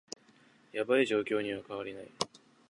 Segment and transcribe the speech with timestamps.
[0.73, 2.11] ヤバい状況には変わりない